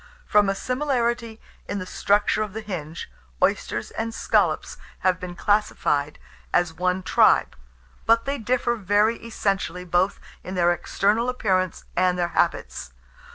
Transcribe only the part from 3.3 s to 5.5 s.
oysters and scallops have been